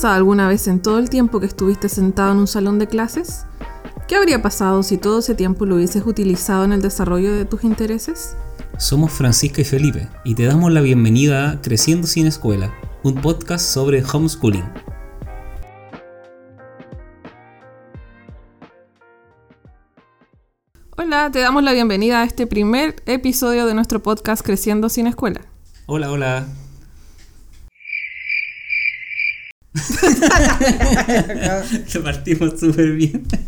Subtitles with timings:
[0.00, 3.44] pensado alguna vez en todo el tiempo que estuviste sentado en un salón de clases?
[4.08, 7.64] ¿Qué habría pasado si todo ese tiempo lo hubieses utilizado en el desarrollo de tus
[7.64, 8.34] intereses?
[8.78, 12.72] Somos Francisca y Felipe y te damos la bienvenida a Creciendo sin Escuela,
[13.02, 14.64] un podcast sobre homeschooling.
[20.96, 25.42] Hola, te damos la bienvenida a este primer episodio de nuestro podcast Creciendo sin Escuela.
[25.84, 26.46] Hola, hola.
[31.94, 33.26] Lo partimos súper bien.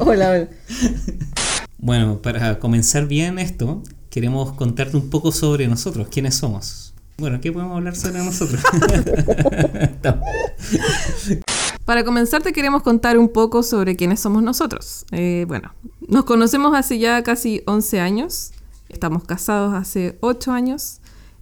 [0.00, 0.48] Hola, hola.
[1.78, 6.92] Bueno, para comenzar bien esto, queremos contarte un poco sobre nosotros, quiénes somos.
[7.18, 8.60] Bueno, ¿qué podemos hablar sobre nosotros?
[11.84, 15.06] Para comenzar te queremos contar un poco sobre quiénes somos nosotros.
[15.12, 15.72] Eh, bueno,
[16.06, 18.52] nos conocemos hace ya casi 11 años,
[18.88, 20.97] estamos casados hace 8 años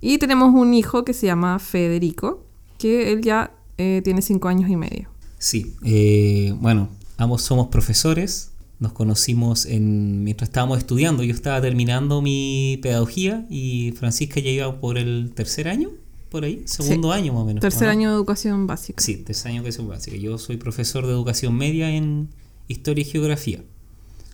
[0.06, 2.44] y tenemos un hijo que se llama Federico,
[2.78, 5.08] que él ya eh, tiene 5 años y medio.
[5.36, 12.22] Sí, eh, bueno, ambos somos profesores, nos conocimos en, mientras estábamos estudiando, yo estaba terminando
[12.22, 15.90] mi pedagogía y Francisca ya iba por el tercer año,
[16.30, 17.60] por ahí, segundo año más o menos.
[17.60, 19.02] Tercer año de educación básica.
[19.02, 20.16] Sí, tercer año de educación básica.
[20.16, 22.28] Yo soy profesor de educación media en
[22.68, 23.64] historia y geografía.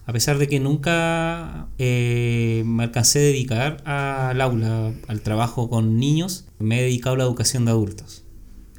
[0.05, 5.98] A pesar de que nunca eh, me alcancé a dedicar al aula, al trabajo con
[5.98, 8.25] niños, me he dedicado a la educación de adultos.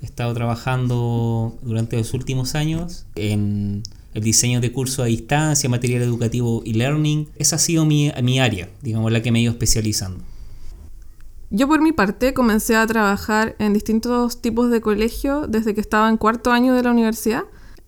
[0.01, 6.01] He estado trabajando durante los últimos años en el diseño de cursos a distancia, material
[6.01, 7.29] educativo y learning.
[7.37, 10.23] Esa ha sido mi, mi área, digamos, la que me he ido especializando.
[11.49, 16.09] Yo por mi parte comencé a trabajar en distintos tipos de colegio desde que estaba
[16.09, 17.43] en cuarto año de la universidad.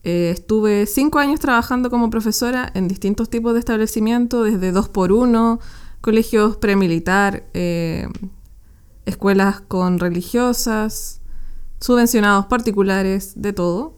[0.08, 5.12] Eh, estuve cinco años trabajando como profesora en distintos tipos de establecimientos, desde dos por
[5.12, 5.60] uno,
[6.00, 8.08] colegios premilitar, eh,
[9.08, 11.22] escuelas con religiosas,
[11.80, 13.96] subvencionados particulares, de todo.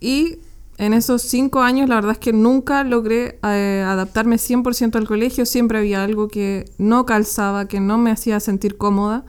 [0.00, 0.40] Y
[0.76, 5.46] en esos cinco años la verdad es que nunca logré eh, adaptarme 100% al colegio,
[5.46, 9.24] siempre había algo que no calzaba, que no me hacía sentir cómoda,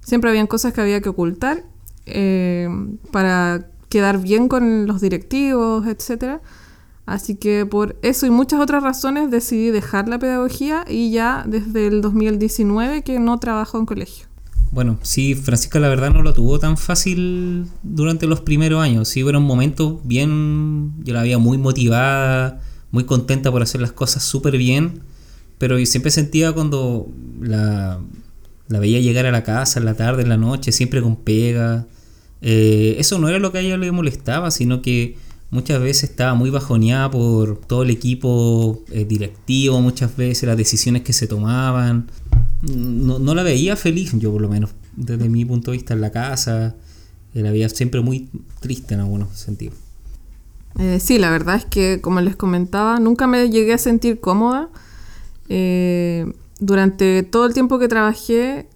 [0.00, 1.64] siempre habían cosas que había que ocultar
[2.06, 2.68] eh,
[3.10, 6.40] para quedar bien con los directivos, etc.
[7.04, 11.88] Así que por eso y muchas otras razones decidí dejar la pedagogía y ya desde
[11.88, 14.26] el 2019 que no trabajo en colegio.
[14.70, 19.08] Bueno, sí, Francisca la verdad no lo tuvo tan fácil durante los primeros años.
[19.08, 22.60] Sí, fueron momentos bien, yo la veía muy motivada,
[22.92, 25.00] muy contenta por hacer las cosas súper bien,
[25.58, 27.08] pero siempre sentía cuando
[27.40, 27.98] la,
[28.68, 31.88] la veía llegar a la casa en la tarde, en la noche, siempre con pega.
[32.42, 35.16] Eh, eso no era lo que a ella le molestaba, sino que
[35.50, 41.02] muchas veces estaba muy bajoneada por todo el equipo eh, directivo, muchas veces las decisiones
[41.02, 42.10] que se tomaban.
[42.62, 46.10] No, la veía feliz, yo por lo menos, desde mi punto de vista en la
[46.10, 46.76] casa.
[47.34, 48.28] Eh, la veía siempre muy
[48.60, 49.74] triste en algunos sentidos.
[51.00, 54.70] Sí, la verdad es que, como les comentaba, nunca me llegué a sentir cómoda.
[56.60, 58.68] Durante todo el tiempo que trabajé,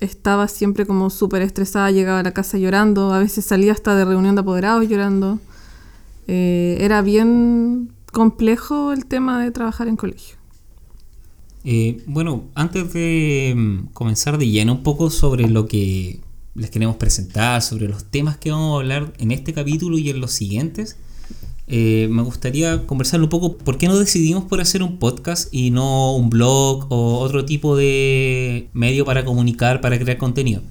[0.00, 4.04] estaba siempre como súper estresada, llegaba a la casa llorando, a veces salía hasta de
[4.04, 5.38] reunión de apoderados llorando.
[6.26, 10.36] Eh, era bien complejo el tema de trabajar en colegio.
[12.06, 16.20] Bueno, antes de mm, comenzar de lleno un poco sobre lo que
[16.54, 20.20] les queremos presentar, sobre los temas que vamos a hablar en este capítulo y en
[20.20, 20.96] los siguientes,
[21.68, 25.70] eh, me gustaría conversar un poco por qué no decidimos por hacer un podcast y
[25.70, 30.62] no un blog o otro tipo de medio para comunicar, para crear contenido.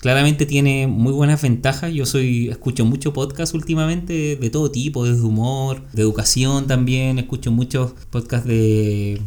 [0.00, 1.92] Claramente tiene muy buenas ventajas.
[1.92, 7.20] Yo soy escucho mucho podcast últimamente de todo tipo, desde humor, de educación también.
[7.20, 9.22] Escucho muchos podcasts de,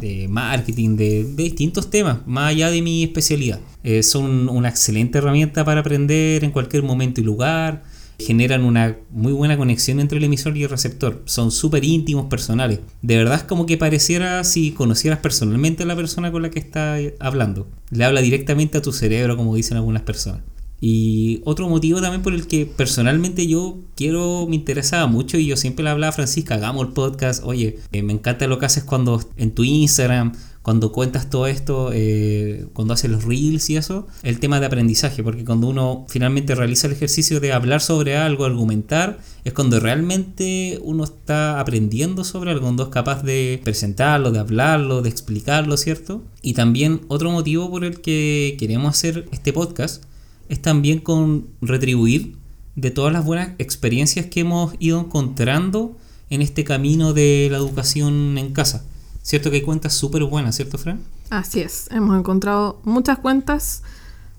[0.00, 3.60] de marketing, de, de, distintos temas, más allá de mi especialidad.
[3.84, 7.84] Eh, son una excelente herramienta para aprender en cualquier momento y lugar
[8.18, 11.22] generan una muy buena conexión entre el emisor y el receptor.
[11.26, 12.80] Son súper íntimos, personales.
[13.02, 16.58] De verdad es como que pareciera si conocieras personalmente a la persona con la que
[16.58, 17.68] está hablando.
[17.90, 20.42] Le habla directamente a tu cerebro, como dicen algunas personas.
[20.80, 25.56] Y otro motivo también por el que personalmente yo quiero, me interesaba mucho y yo
[25.56, 28.84] siempre le hablaba a Francisca, hagamos el podcast, oye, eh, me encanta lo que haces
[28.84, 30.32] cuando en tu Instagram,
[30.66, 35.22] cuando cuentas todo esto, eh, cuando haces los reels y eso, el tema de aprendizaje,
[35.22, 40.80] porque cuando uno finalmente realiza el ejercicio de hablar sobre algo, argumentar, es cuando realmente
[40.82, 46.24] uno está aprendiendo sobre algo, cuando es capaz de presentarlo, de hablarlo, de explicarlo, ¿cierto?
[46.42, 50.02] Y también otro motivo por el que queremos hacer este podcast
[50.48, 52.34] es también con retribuir
[52.74, 55.96] de todas las buenas experiencias que hemos ido encontrando
[56.28, 58.84] en este camino de la educación en casa.
[59.26, 61.00] ¿Cierto que hay cuentas súper buenas, ¿cierto, Fran?
[61.30, 63.82] Así es, hemos encontrado muchas cuentas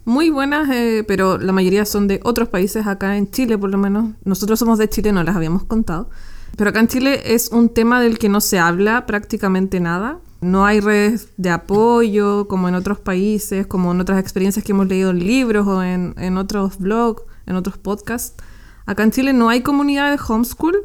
[0.06, 3.78] muy buenas, eh, pero la mayoría son de otros países acá en Chile, por lo
[3.78, 4.16] menos.
[4.24, 6.10] Nosotros somos de Chile, no las habíamos contado.
[6.56, 10.19] Pero acá en Chile es un tema del que no se habla prácticamente nada.
[10.39, 14.88] No hay redes de apoyo como en otros países, como en otras experiencias que hemos
[14.88, 18.42] leído en libros o en, en otros blogs, en otros podcasts.
[18.86, 20.78] Acá en Chile no hay comunidad de homeschool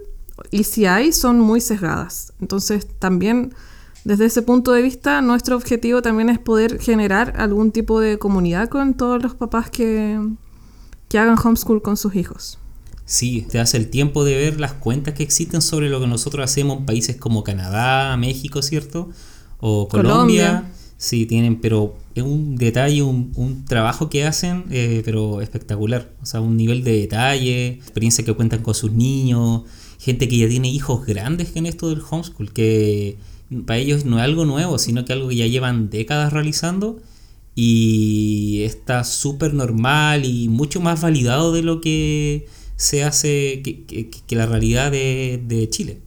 [0.50, 2.32] y si hay son muy sesgadas.
[2.40, 3.54] Entonces también
[4.04, 8.68] desde ese punto de vista, nuestro objetivo también es poder generar algún tipo de comunidad
[8.68, 10.18] con todos los papás que,
[11.08, 12.58] que hagan homeschool con sus hijos.
[13.04, 16.44] Sí, te das el tiempo de ver las cuentas que existen sobre lo que nosotros
[16.44, 19.10] hacemos en países como Canadá, México, ¿cierto?
[19.60, 20.64] O Colombia.
[20.96, 26.12] Sí, tienen, pero es un detalle, un, trabajo que hacen, eh, pero espectacular.
[26.22, 29.62] O sea, un nivel de detalle, experiencia que cuentan con sus niños,
[29.98, 33.18] gente que ya tiene hijos grandes en esto del homeschool, que
[33.66, 37.00] para ellos no es algo nuevo, sino que algo que ya llevan décadas realizando
[37.54, 42.46] y está súper normal y mucho más validado de lo que
[42.76, 46.00] se hace que, la realidad de, de Chile.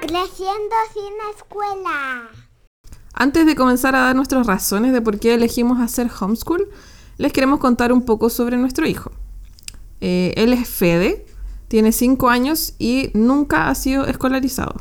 [0.00, 2.45] Creciendo sin escuela.
[3.18, 6.68] Antes de comenzar a dar nuestras razones de por qué elegimos hacer homeschool,
[7.16, 9.10] les queremos contar un poco sobre nuestro hijo.
[10.02, 11.24] Eh, él es Fede,
[11.68, 14.74] tiene 5 años y nunca ha sido escolarizado.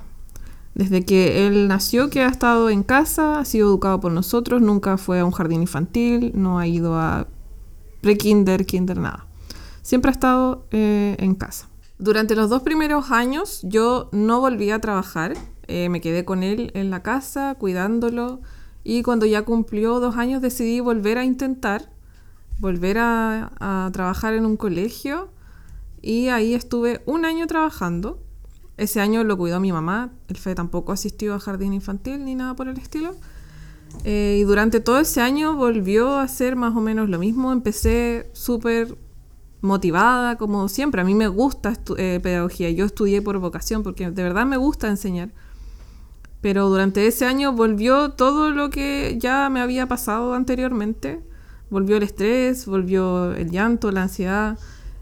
[0.73, 4.97] Desde que él nació, que ha estado en casa, ha sido educado por nosotros, nunca
[4.97, 7.27] fue a un jardín infantil, no ha ido a
[8.01, 9.27] pre-kinder, kinder, nada.
[9.81, 11.69] Siempre ha estado eh, en casa.
[11.99, 16.71] Durante los dos primeros años yo no volví a trabajar eh, me quedé con él
[16.73, 18.41] en la casa, cuidándolo.
[18.83, 21.89] Y cuando ya cumplió dos años decidí volver a intentar,
[22.59, 25.29] volver a, trabajar en un colegio.
[26.01, 28.21] Y ahí estuve un año trabajando.
[28.77, 30.11] Ese año lo cuidó mi mamá.
[30.27, 33.15] El FE tampoco asistió a jardín infantil ni nada por el estilo.
[34.03, 37.51] Eh, y durante todo ese año volvió a hacer más o menos lo mismo.
[37.51, 38.95] Empecé súper
[39.61, 41.01] motivada, como siempre.
[41.01, 42.69] A mí me gusta eh, pedagogía.
[42.69, 45.31] Yo estudié por vocación porque de verdad me gusta enseñar.
[46.45, 51.19] Pero durante ese año volvió todo lo que ya me había pasado anteriormente.
[51.71, 54.59] Volvió el estrés, volvió el llanto, la ansiedad,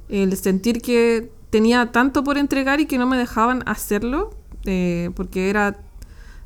[0.07, 4.29] el sentir que tenía tanto por entregar y que no me dejaban hacerlo,
[4.63, 5.75] eh, porque era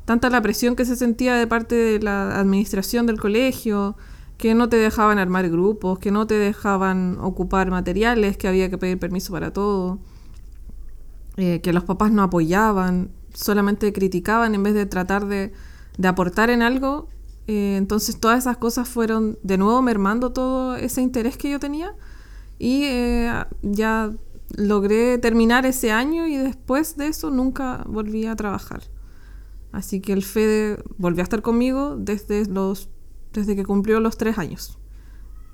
[0.04, 3.96] tanta la presión que se sentía de parte de la administración del colegio,
[4.36, 8.78] que no te dejaban armar grupos, que no te dejaban ocupar materiales, que había que
[8.78, 10.00] pedir permiso para todo,
[11.36, 15.52] eh, que los papás no apoyaban solamente criticaban en vez de tratar de,
[16.02, 17.08] aportar en algo.
[17.46, 21.94] Eh, entonces todas esas cosas fueron de nuevo mermando todo ese interés que yo tenía
[22.58, 23.32] y eh,
[23.62, 24.12] ya
[24.56, 28.82] logré terminar ese año y después de eso nunca volví a trabajar.
[29.70, 32.88] Así que el Fede volvió a estar conmigo desde, los,
[33.32, 34.78] desde que cumplió los tres años.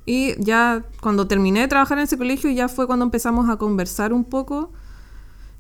[0.07, 4.13] Y ya cuando terminé de trabajar en ese colegio ya fue cuando empezamos a conversar
[4.13, 4.73] un poco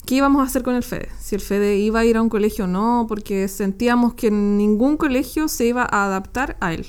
[0.06, 1.08] ¿Qué íbamos a hacer con el FEDE?
[1.18, 4.96] Si el FEDE iba a ir a un colegio o no, porque sentíamos que ningún
[4.96, 6.86] colegio se iba a adaptar a él.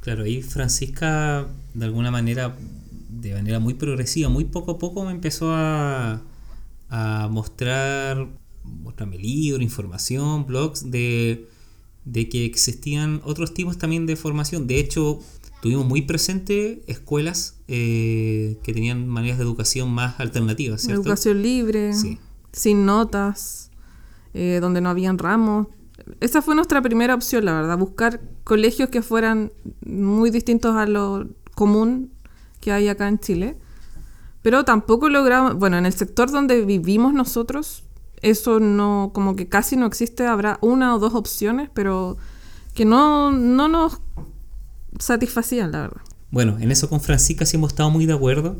[0.00, 2.54] Claro, y Francisca, de alguna manera,
[3.08, 6.20] de manera muy progresiva, muy poco a poco me empezó a,
[6.90, 8.28] a mostrar,
[8.64, 11.48] mostrarme libros, información, blogs de,
[12.04, 14.66] de que existían otros tipos también de formación.
[14.66, 15.20] De hecho,
[15.62, 20.82] tuvimos muy presente escuelas eh, que tenían maneras de educación más alternativas.
[20.82, 21.02] ¿cierto?
[21.02, 21.92] Educación libre,
[22.50, 23.70] sin notas,
[24.34, 25.68] eh, donde no habían ramos.
[26.18, 29.52] Esa fue nuestra primera opción, la verdad, buscar colegios que fueran
[29.86, 32.10] muy distintos a lo común
[32.60, 33.56] que hay acá en Chile.
[34.42, 37.84] Pero tampoco logramos, bueno, en el sector donde vivimos nosotros,
[38.20, 42.16] eso no, como que casi no existe, habrá una o dos opciones, pero
[42.74, 44.00] que no, no nos
[44.98, 46.02] satisfacían, la verdad.
[46.30, 48.56] Bueno, en eso con Francisca sí hemos estado muy de acuerdo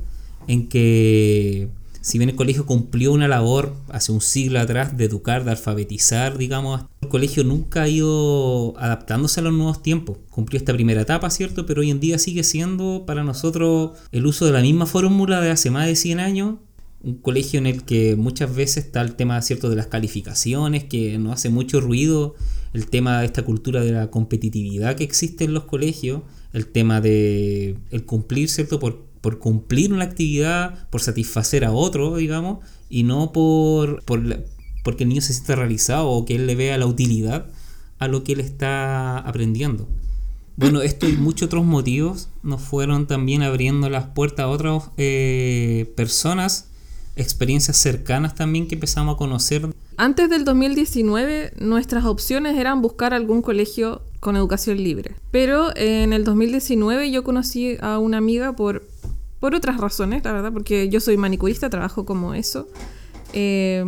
[0.46, 1.70] en que
[2.02, 6.36] si bien el colegio cumplió una labor hace un siglo atrás de educar, de alfabetizar,
[6.36, 10.18] digamos, el colegio nunca ha ido adaptándose a los nuevos tiempos.
[10.28, 11.64] Cumplió esta primera etapa, ¿cierto?
[11.64, 15.52] Pero hoy en día sigue siendo para nosotros el uso de la misma fórmula de
[15.52, 16.56] hace más de 100 años.
[17.04, 21.18] Un colegio en el que muchas veces está el tema, ¿cierto?, de las calificaciones, que
[21.18, 22.34] no hace mucho ruido
[22.72, 27.00] el tema de esta cultura de la competitividad que existe en los colegios, el tema
[27.00, 28.78] de el cumplir, ¿cierto?
[28.78, 34.22] Por, por cumplir una actividad, por satisfacer a otro, digamos, y no por, por
[34.82, 37.46] porque el niño se sienta realizado o que él le vea la utilidad
[37.98, 39.88] a lo que él está aprendiendo.
[40.56, 45.92] Bueno, esto y muchos otros motivos nos fueron también abriendo las puertas a otras eh,
[45.96, 46.71] personas
[47.16, 49.68] experiencias cercanas también que empezamos a conocer.
[49.96, 55.14] Antes del 2019, nuestras opciones eran buscar algún colegio con educación libre.
[55.30, 58.86] Pero en el 2019 yo conocí a una amiga por,
[59.40, 62.68] por otras razones, la verdad, porque yo soy manicurista, trabajo como eso.
[63.32, 63.84] Eh,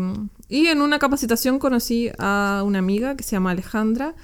[0.48, 4.14] y en una capacitación conocí a una amiga que se llama Alejandra.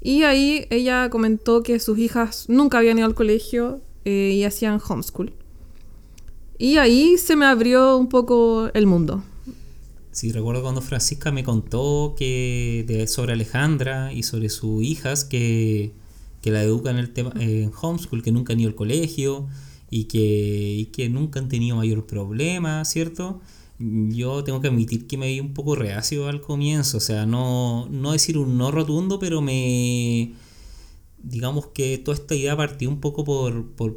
[0.00, 4.80] Y ahí ella comentó que sus hijas nunca habían ido al colegio eh, y hacían
[4.86, 5.32] homeschool.
[6.58, 9.22] Y ahí se me abrió un poco el mundo.
[10.12, 15.92] Sí, recuerdo cuando Francisca me contó que de, sobre Alejandra y sobre sus hijas que,
[16.44, 19.48] la educan en, el tema, en homeschool, que nunca han ido al colegio
[19.90, 23.40] y que, y que nunca han tenido mayor problema, ¿cierto?
[23.78, 27.88] Yo tengo que admitir que me vi un poco reacio al comienzo, o sea, no,
[27.90, 30.34] no decir un no rotundo, pero me,
[31.22, 33.96] digamos que toda esta idea partió un poco por, por,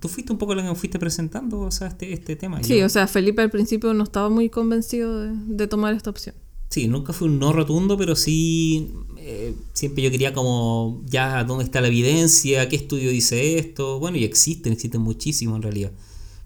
[0.00, 2.62] Tú fuiste un poco la que fuiste presentando, o sea, este, este tema.
[2.62, 6.34] Sí, o sea, Felipe al principio no estaba muy convencido de, tomar esta opción.
[6.68, 11.64] Sí, nunca fue un no rotundo, pero sí eh, siempre yo quería como, ya, ¿dónde
[11.64, 12.68] está la evidencia?
[12.68, 13.98] ¿Qué estudio dice esto?
[13.98, 15.92] Bueno, y existen, existen muchísimo en realidad.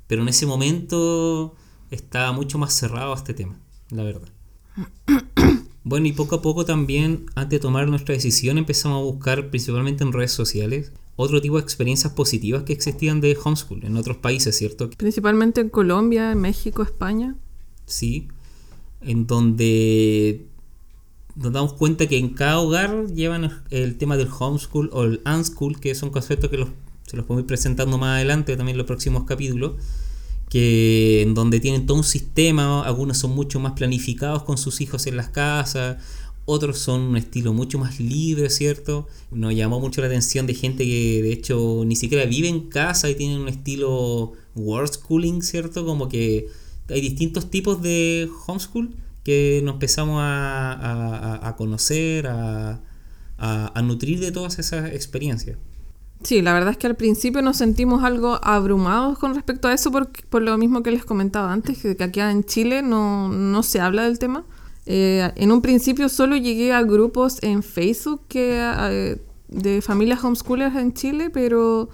[0.06, 1.54] Pero en ese momento
[1.90, 3.58] estaba mucho más cerrado a este tema,
[3.90, 4.28] la verdad.
[5.84, 10.02] Bueno, y poco a poco también, antes de tomar nuestra decisión, empezamos a buscar, principalmente
[10.02, 14.56] en redes sociales, otro tipo de experiencias positivas que existían de homeschool en otros países,
[14.56, 14.88] ¿cierto?
[14.90, 17.36] Principalmente en Colombia, en México, España.
[17.84, 18.28] Sí,
[19.02, 20.46] en donde
[21.36, 25.78] nos damos cuenta que en cada hogar llevan el tema del homeschool o el unschool,
[25.80, 26.66] que son conceptos que
[27.06, 29.72] se los podemos ir presentando más adelante también en los próximos capítulos
[30.48, 35.06] que en donde tienen todo un sistema, algunos son mucho más planificados con sus hijos
[35.06, 35.96] en las casas,
[36.46, 39.06] otros son un estilo mucho más libre, ¿cierto?
[39.30, 43.08] Nos llamó mucho la atención de gente que de hecho ni siquiera vive en casa
[43.08, 45.86] y tienen un estilo world schooling, ¿cierto?
[45.86, 46.48] Como que
[46.88, 52.82] hay distintos tipos de homeschool que nos empezamos a, conocer, a,
[53.38, 55.56] a nutrir de todas esas experiencias.
[56.24, 59.92] Sí, la verdad es que al principio nos sentimos algo abrumados con respecto a eso
[59.92, 64.04] por, por lo mismo que les comentaba antes, que, aquí en Chile no, se habla
[64.04, 64.44] del tema.
[64.86, 70.74] Eh, en un principio solo llegué a grupos en Facebook que, eh, de familias homeschoolers
[70.76, 71.90] en Chile, pero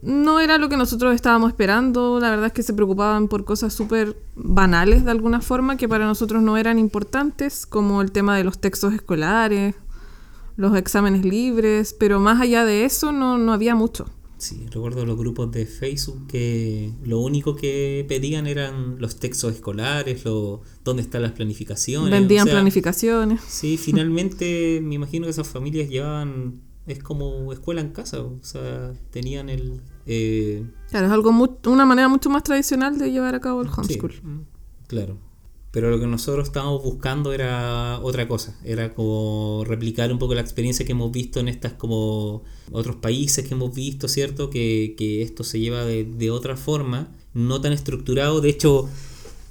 [0.00, 2.18] no era lo que nosotros estábamos esperando.
[2.20, 6.06] La verdad es que se preocupaban por cosas súper banales de alguna forma que para
[6.06, 9.74] nosotros no eran importantes, como el tema de los textos escolares
[10.56, 14.06] los exámenes libres, pero más allá de eso no, no había mucho.
[14.38, 20.24] Sí, recuerdo los grupos de Facebook que lo único que pedían eran los textos escolares,
[20.26, 22.10] lo, dónde están las planificaciones.
[22.10, 23.40] Vendían planificaciones.
[23.48, 28.92] Sí, finalmente me imagino que esas familias llevaban, es como escuela en casa, o sea,
[29.10, 29.80] tenían el...
[30.04, 31.30] Eh, claro, es algo
[31.66, 34.12] una manera mucho más tradicional de llevar a cabo el homeschool.
[34.22, 34.40] Mm,
[34.86, 35.18] claro.
[35.70, 40.40] Pero lo que nosotros estábamos buscando era otra cosa, era como replicar un poco la
[40.40, 44.48] experiencia que hemos visto en estas como otros países que hemos visto, ¿cierto?
[44.48, 48.40] Que, esto se lleva de, otra forma, no tan estructurado.
[48.40, 48.88] De hecho,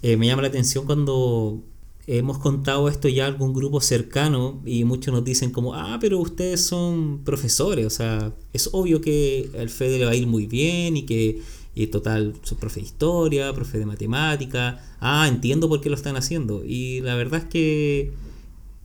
[0.02, 1.62] eh, me llama la atención cuando
[2.08, 6.20] hemos contado esto ya a algún grupo cercano y muchos nos dicen como, ah, pero
[6.20, 10.46] ustedes son profesores, o sea, es obvio que al Fede le va a ir muy
[10.46, 11.42] bien y que
[11.75, 14.82] y total, su profe de historia, profe de matemática.
[15.01, 16.63] Ah, entiendo por qué lo están haciendo.
[16.65, 18.13] Y la verdad es que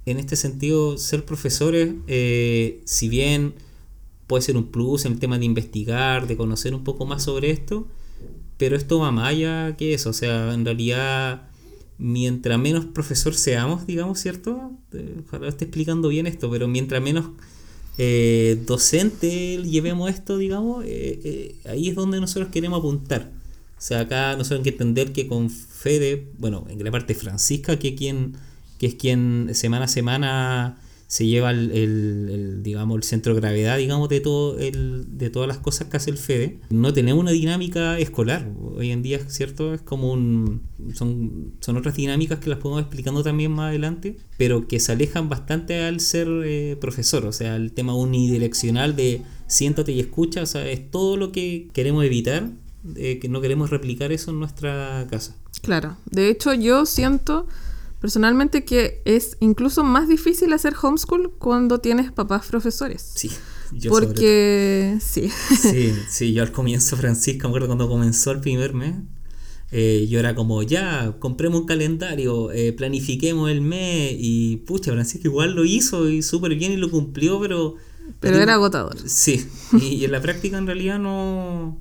[0.06, 3.54] en este sentido, ser profesores, eh, si bien
[4.26, 7.50] puede ser un plus en el tema de investigar, de conocer un poco más sobre
[7.50, 7.86] esto,
[8.56, 10.10] pero esto va más allá que eso.
[10.10, 11.48] O sea, en realidad,
[11.98, 14.72] mientras menos profesor seamos, digamos, ¿cierto?
[14.92, 17.30] Eh, ojalá esté explicando bien esto, pero mientras menos
[17.98, 23.30] eh, docente llevemos esto, digamos, eh, eh, ahí es donde nosotros queremos apuntar.
[23.78, 27.78] O sea, acá nosotros hay que entender que con Fede, bueno, en gran parte Francisca,
[27.78, 28.34] que, quien,
[28.78, 30.78] que es quien semana a semana
[31.10, 35.58] se lleva el, digamos, el centro de gravedad, digamos, de, todo el, de todas las
[35.58, 36.60] cosas que hace el FEDE.
[36.70, 38.48] No tenemos una dinámica escolar.
[38.76, 39.74] Hoy en día, ¿cierto?
[39.74, 40.62] Es como un...
[40.94, 45.28] Son, son otras dinámicas que las podemos explicando también más adelante, pero que se alejan
[45.28, 47.26] bastante al ser eh, profesor.
[47.26, 51.70] O sea, el tema unidireccional de siéntate y escucha, o sea, es todo lo que
[51.72, 52.52] queremos evitar,
[52.94, 55.34] eh, que no queremos replicar eso en nuestra casa.
[55.62, 55.96] Claro.
[56.08, 57.48] De hecho, yo siento
[58.00, 63.12] personalmente que es incluso más difícil hacer homeschool cuando tienes papás profesores.
[63.14, 63.30] Sí.
[63.72, 65.30] Yo Porque sí.
[65.60, 68.96] Sí, sí, yo al comienzo, Francisco, me acuerdo cuando comenzó el primer mes,
[69.70, 75.28] eh, yo era como, ya, compremos un calendario, eh, planifiquemos el mes y pucha, Francisco
[75.28, 77.76] igual lo hizo y súper bien y lo cumplió, pero...
[78.18, 78.96] Pero era agotador.
[79.08, 79.46] Sí,
[79.80, 81.80] y, en la práctica en realidad no...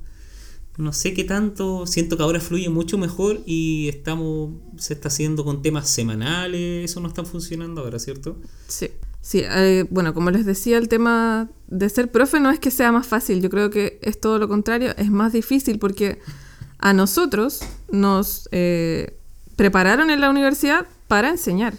[0.80, 5.44] no sé qué tanto, siento que ahora fluye mucho mejor y estamos, se está haciendo
[5.44, 8.36] con temas semanales, eso no está funcionando ahora, ¿cierto?
[8.68, 8.90] Sí.
[9.22, 12.90] Sí, eh, bueno, como les decía, el tema de ser profe no es que sea
[12.90, 16.18] más fácil, yo creo que es todo lo contrario, es más difícil porque
[16.78, 17.60] a nosotros
[17.92, 19.18] nos eh,
[19.56, 21.74] prepararon en la universidad para enseñar.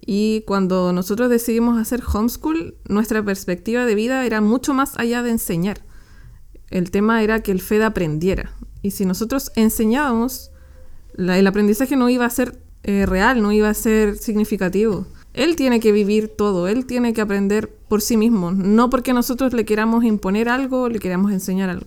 [0.00, 5.32] Y cuando nosotros decidimos hacer homeschool, nuestra perspectiva de vida era mucho más allá de
[5.32, 5.82] enseñar.
[6.70, 8.52] El tema era que el FED aprendiera.
[8.82, 10.50] Y si nosotros enseñábamos,
[11.16, 15.06] el aprendizaje no iba a ser eh, real, no iba a ser significativo.
[15.34, 19.52] Él tiene que vivir todo, él tiene que aprender por sí mismo, no porque nosotros
[19.52, 21.86] le queramos imponer algo o le queramos enseñar algo.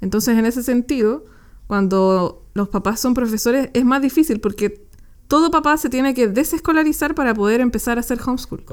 [0.00, 1.24] Entonces, en ese sentido,
[1.66, 4.86] cuando los papás son profesores, es más difícil porque
[5.28, 8.64] todo papá se tiene que desescolarizar para poder empezar a hacer homeschool.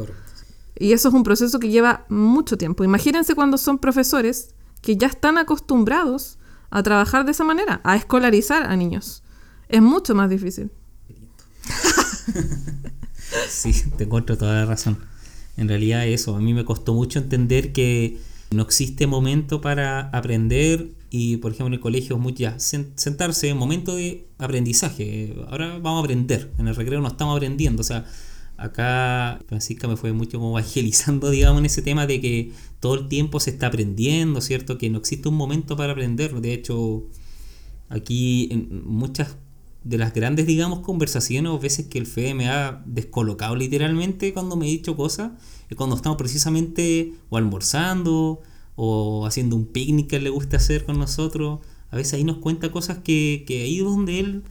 [0.78, 2.84] Y eso es un proceso que lleva mucho tiempo.
[2.84, 4.56] Imagínense cuando son profesores
[4.86, 6.38] que ya están acostumbrados
[6.70, 9.24] a trabajar de esa manera, a escolarizar a niños.
[9.68, 10.70] Es mucho más difícil.
[13.50, 15.00] sí, te encuentro toda la razón.
[15.58, 18.20] En realidad eso, a mí me costó mucho entender que
[18.52, 24.28] no existe momento para aprender y, por ejemplo, en el colegio, ya, sentarse, momento de
[24.38, 25.36] aprendizaje.
[25.50, 26.52] Ahora vamos a aprender.
[26.60, 27.82] En el recreo no estamos aprendiendo.
[27.82, 28.06] O sea,
[28.58, 33.08] acá Francisca me fue mucho como evangelizando, digamos, en ese tema de que todo el
[33.08, 34.78] tiempo se está aprendiendo, ¿cierto?
[34.78, 36.34] Que no existe un momento para aprender.
[36.42, 37.04] De hecho,
[37.90, 39.38] aquí en muchas
[39.84, 44.56] de las grandes, digamos, conversaciones o veces que el FE me ha descolocado literalmente cuando
[44.56, 45.32] me he dicho cosas,
[45.70, 48.42] es cuando estamos precisamente o almorzando
[48.76, 51.60] o haciendo un picnic que le gusta hacer con nosotros.
[51.92, 54.44] A veces ahí nos cuenta cosas que, que ahí donde él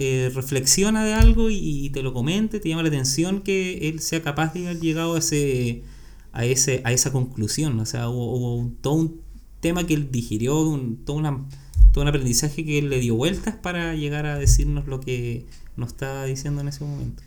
[0.00, 4.22] eh, reflexiona de algo y, te lo comente, te llama la atención que él sea
[4.22, 5.84] capaz de haber llegado a ese,
[6.32, 7.78] a ese, a esa conclusión.
[7.78, 9.20] O sea, hubo, todo un
[9.60, 11.44] tema que él digirió, un, todo, una,
[11.92, 15.90] todo un aprendizaje que él le dio vueltas para llegar a decirnos lo que nos
[15.90, 17.22] está diciendo en ese momento.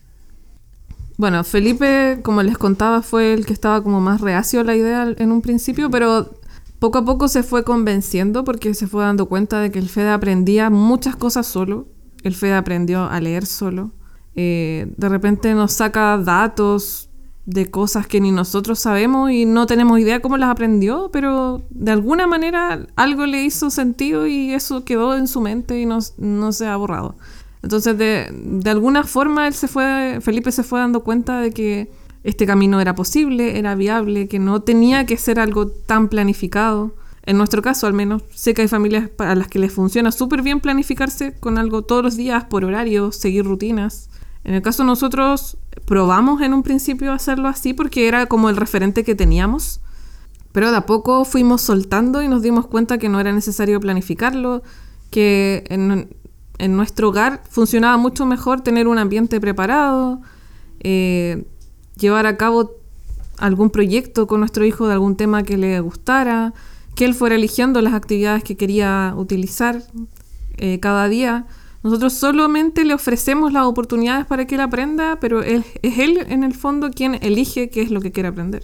[1.16, 5.16] Bueno, Felipe, como les contaba, fue el que estaba como más reacio a la idea
[5.18, 6.38] en un principio, pero
[6.80, 10.10] poco a poco se fue convenciendo porque se fue dando cuenta de que el FED
[10.10, 11.88] aprendía muchas cosas solo
[12.24, 13.92] el Fede aprendió a leer solo.
[14.36, 17.10] Eh, de repente nos saca datos
[17.48, 21.92] de cosas que ni nosotros sabemos y no tenemos idea cómo las aprendió, pero de
[21.92, 26.02] alguna manera algo le hizo sentido y eso quedó en su mente y no,
[26.52, 27.16] se ha borrado.
[27.64, 31.90] Entonces, de, de, alguna forma, él se fue, Felipe se fue dando cuenta de que
[32.24, 36.94] este camino era posible, era viable, que no tenía que ser algo tan planificado.
[37.28, 40.42] En nuestro caso, al menos, sé que hay familias para las que les funciona súper
[40.42, 44.10] bien planificarse con algo todos los días, por horario, seguir rutinas.
[44.46, 48.56] En el caso de nosotros, probamos en un principio hacerlo así porque era como el
[48.56, 49.82] referente que teníamos,
[50.54, 54.64] pero de a poco fuimos soltando y nos dimos cuenta que no era necesario planificarlo,
[55.12, 56.08] que en,
[56.78, 60.22] nuestro hogar funcionaba mucho mejor tener un ambiente preparado,
[60.80, 61.46] eh,
[61.98, 62.72] llevar a cabo
[63.38, 66.54] algún proyecto con nuestro hijo de algún tema que le gustara,
[66.98, 69.84] que él fuera eligiendo las actividades que quería utilizar
[70.58, 71.46] eh, cada día.
[71.84, 76.56] Nosotros solamente le ofrecemos las oportunidades para que él aprenda, pero es él en el
[76.56, 78.64] fondo quien elige qué es lo que quiere aprender.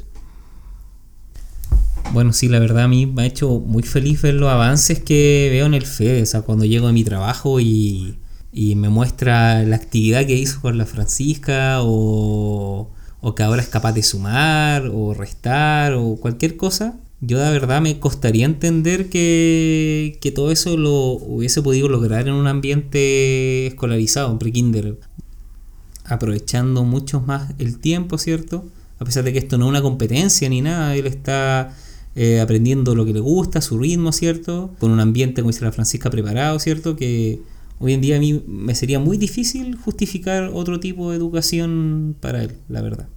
[2.11, 5.49] Bueno, sí, la verdad a mí me ha hecho muy feliz ver los avances que
[5.51, 6.23] veo en el FED.
[6.23, 8.17] O sea, cuando llego a mi trabajo y,
[8.51, 12.89] y me muestra la actividad que hizo con la Francisca o,
[13.21, 17.81] o que ahora es capaz de sumar o restar o cualquier cosa, yo de verdad
[17.81, 24.39] me costaría entender que, todo eso lo hubiese podido lograr en un ambiente escolarizado, en
[24.39, 24.99] pre-kinder,
[26.03, 28.65] aprovechando mucho más el tiempo, ¿cierto?
[28.99, 31.73] A pesar de que esto no es una competencia ni nada, él está
[32.15, 34.71] eh, aprendiendo lo que le gusta, su ritmo, ¿cierto?
[34.79, 36.97] Con un ambiente, como dice la Francisca, preparado, ¿cierto?
[36.97, 37.39] Que
[37.79, 42.43] hoy en día a mí me sería muy difícil justificar otro tipo de educación para
[42.43, 43.07] él, la verdad.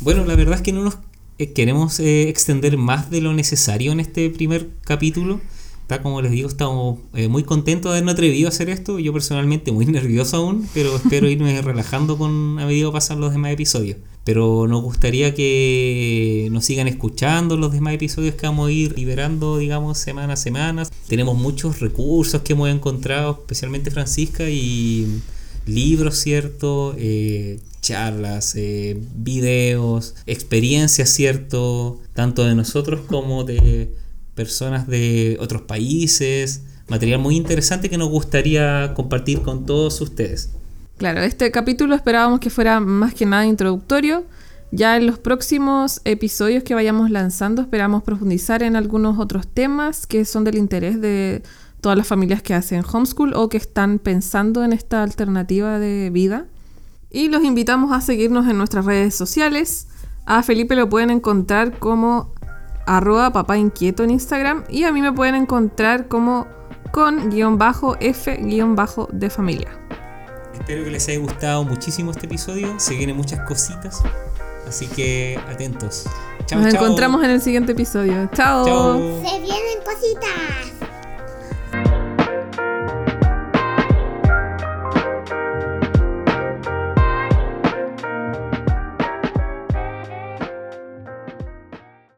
[0.00, 0.98] Bueno, la verdad es que no nos
[1.38, 5.40] eh, queremos eh, extender más de lo necesario en este primer capítulo.
[5.82, 8.98] Está, como les digo, estamos eh, muy contentos de habernos atrevido a hacer esto.
[8.98, 13.32] Yo personalmente muy nervioso aún, pero espero irme relajando con a medida que pasan los
[13.32, 13.96] demás episodios.
[14.24, 19.56] Pero nos gustaría que nos sigan escuchando los demás episodios que vamos a ir liberando,
[19.56, 20.82] digamos, semana a semana.
[21.06, 25.22] Tenemos muchos recursos que hemos encontrado, especialmente Francisca, y
[25.68, 26.94] libros, ¿cierto?
[26.98, 32.00] Eh, charlas, eh, videos, experiencias, ¿cierto?
[32.14, 33.94] Tanto de nosotros como de
[34.34, 36.62] personas de otros países.
[36.88, 40.50] Material muy interesante que nos gustaría compartir con todos ustedes.
[40.96, 44.24] Claro, este capítulo esperábamos que fuera más que nada introductorio.
[44.70, 50.24] Ya en los próximos episodios que vayamos lanzando esperamos profundizar en algunos otros temas que
[50.24, 51.42] son del interés de
[51.80, 56.46] todas las familias que hacen homeschool o que están pensando en esta alternativa de vida.
[57.10, 59.88] Y los invitamos a seguirnos en nuestras redes sociales.
[60.26, 62.32] A Felipe lo pueden encontrar como
[62.86, 66.46] arroba papá inquieto en Instagram y a mí me pueden encontrar como
[66.90, 69.68] con guion bajo F guion bajo de familia.
[70.54, 72.78] Espero que les haya gustado muchísimo este episodio.
[72.78, 74.02] Se vienen muchas cositas.
[74.66, 76.04] Así que atentos.
[76.50, 78.28] Nos encontramos en el siguiente episodio.
[78.34, 78.64] Chao.
[78.64, 80.87] Se vienen cositas.